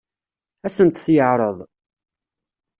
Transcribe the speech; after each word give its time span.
Ad 0.65 0.71
sent-t-yeɛṛeḍ? 0.75 1.57